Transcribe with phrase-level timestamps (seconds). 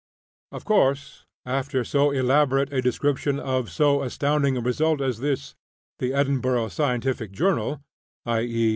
[0.51, 5.53] Of course, after so elaborate a description of so astounding a result as this,
[5.99, 7.83] the "Edinburg Scientific Journal"
[8.25, 8.43] (_i.
[8.43, 8.69] e.